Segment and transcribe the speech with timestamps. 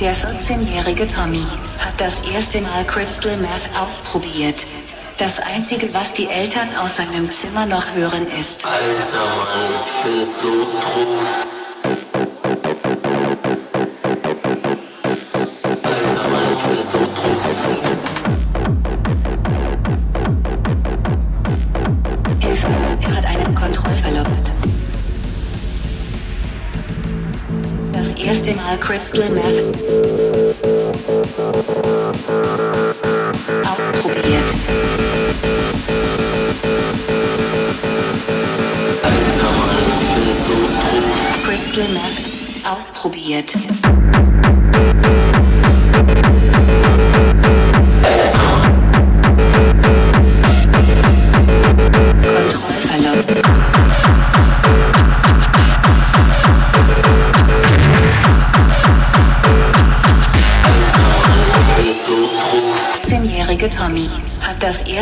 [0.00, 1.44] Der 14-jährige Tommy
[1.78, 4.66] hat das erste Mal Crystal Meth ausprobiert.
[5.18, 8.64] Das einzige, was die Eltern aus seinem Zimmer noch hören, ist.
[8.66, 10.48] Alter Mann, ich bin so
[10.80, 11.46] drauf.
[28.82, 29.62] Crystal Meth
[33.64, 34.48] ausprobiert.
[39.04, 41.38] Alter Mann, ich bin so drauf.
[41.46, 43.54] Crystal Meth ausprobiert.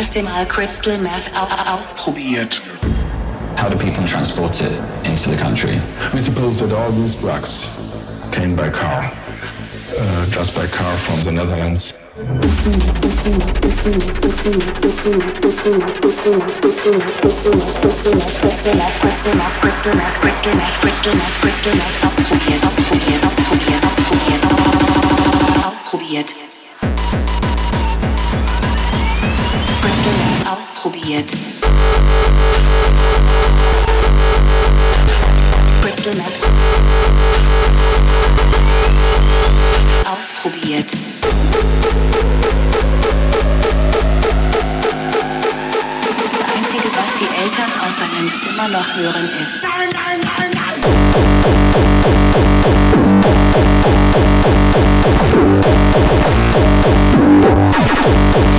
[0.01, 2.59] Erste Mal Crystal Meth au- ausprobiert.
[3.55, 4.71] How do people transport it
[5.05, 5.79] into the country?
[6.11, 7.69] We suppose that all these drugs
[8.31, 9.11] came by car,
[9.99, 11.93] uh, just by car from the Netherlands.
[22.03, 23.23] Ausprobiert, ausprobiert,
[23.85, 24.43] ausprobiert,
[25.65, 26.50] ausprobiert,
[30.61, 31.31] ausprobiert.
[35.81, 36.37] Crystal Meth
[40.05, 40.91] ausprobiert.
[46.37, 49.65] Das Einzige, was die Eltern aus seinem Zimmer noch hören, ist.
[58.03, 58.50] For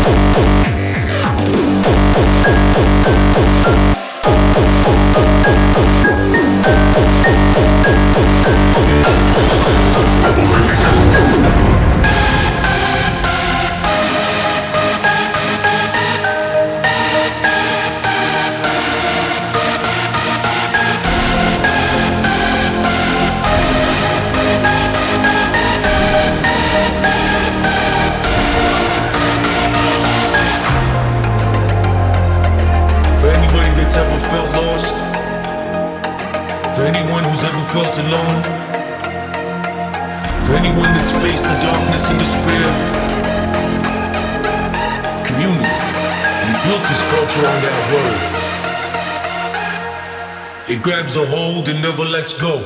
[50.73, 52.65] It grabs a hold and never lets go.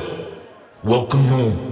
[0.81, 1.66] Welcome home.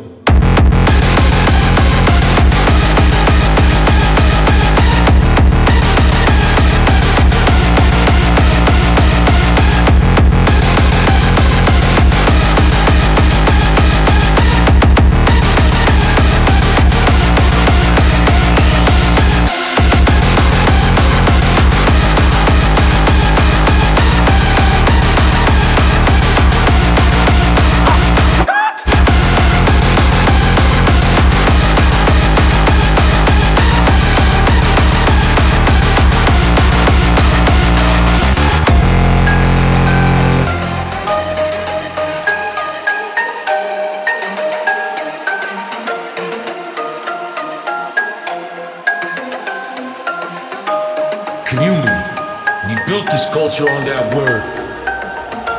[53.61, 54.43] On that word.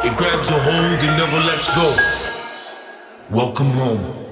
[0.05, 1.95] It grabs a hold and never lets go.
[3.31, 4.26] Welcome home.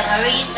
[0.00, 0.49] Margarita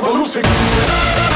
[0.00, 1.29] revolution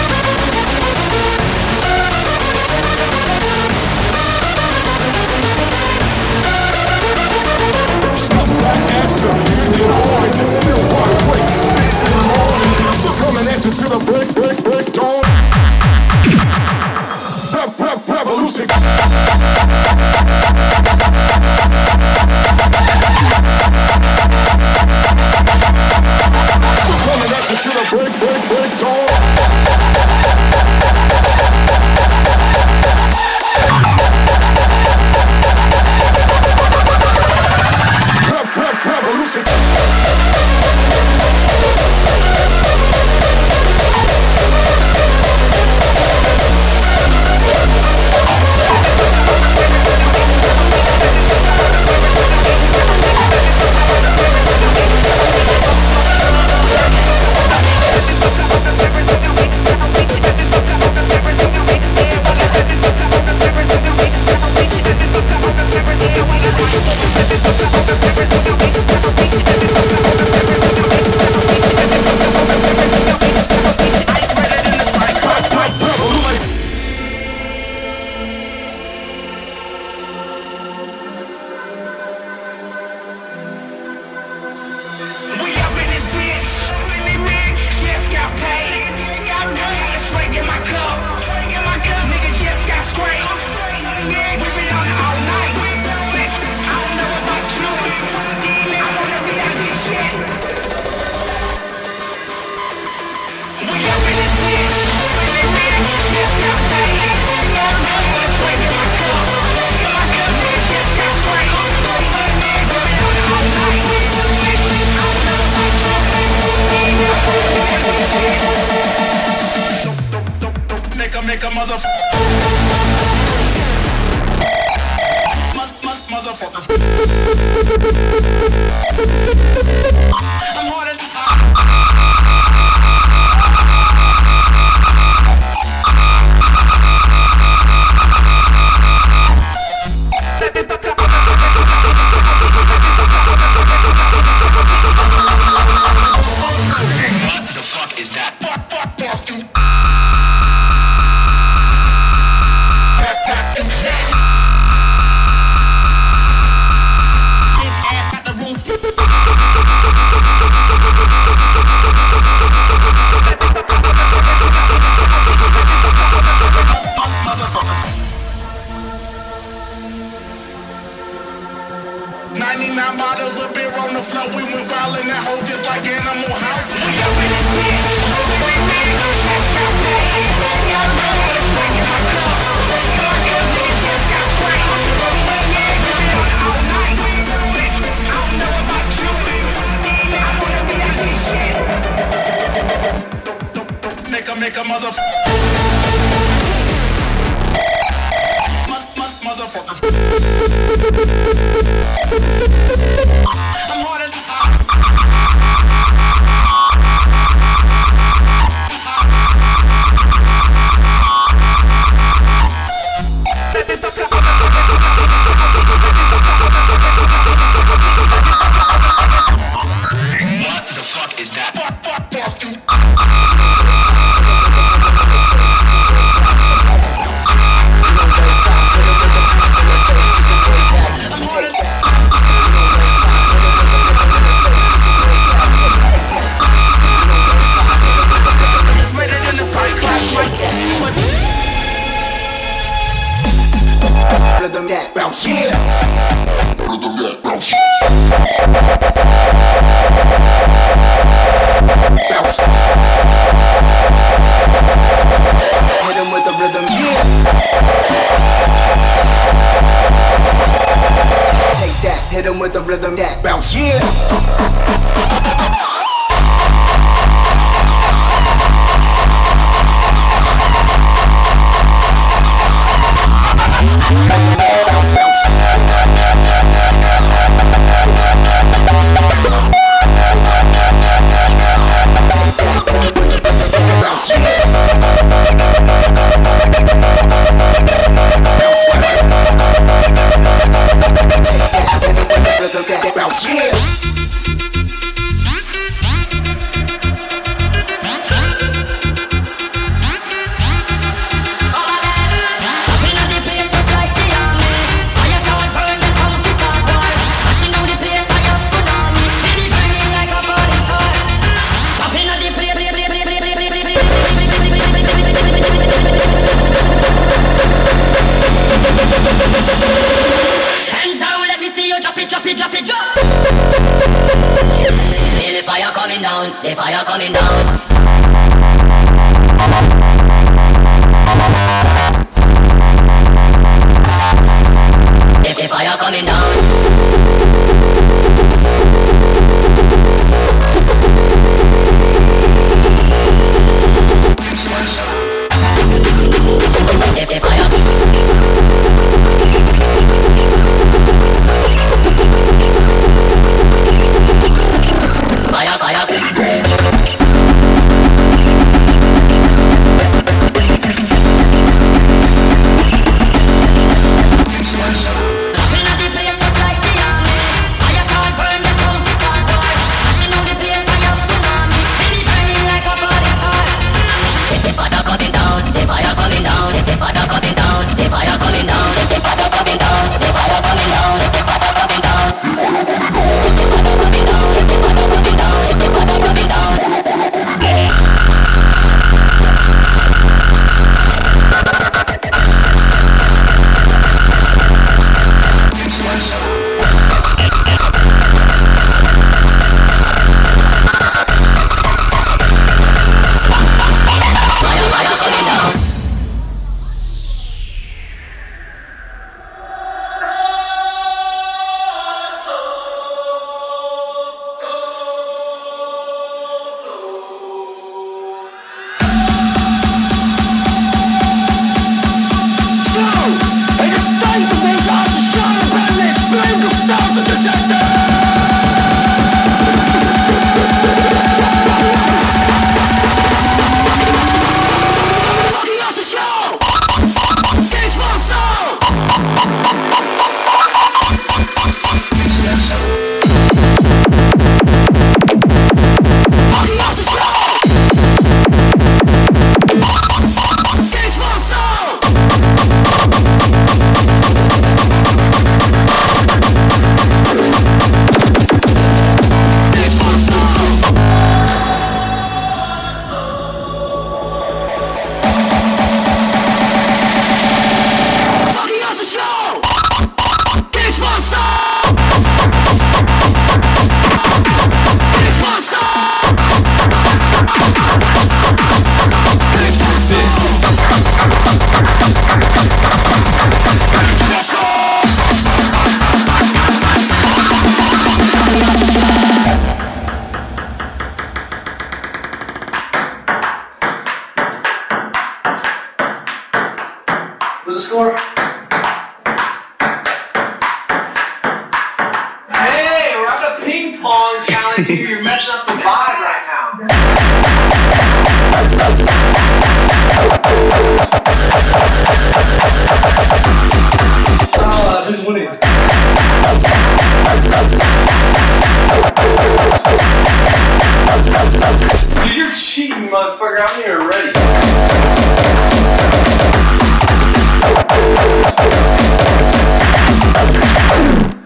[522.95, 523.38] motherfucker.
[523.40, 524.12] I'm here ready.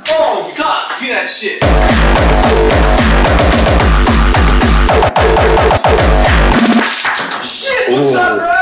[0.08, 0.50] Oh,
[1.10, 1.60] that shit.
[7.44, 8.18] Shit, what's Ooh.
[8.18, 8.57] up, bro?